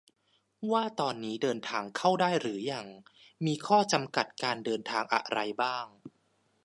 [0.71, 2.87] ว่าตอนนี้เดินทางเข้าได้หรือยัง
[3.45, 5.85] มีข้อจำกัดการเดินทางอะไรบ้าง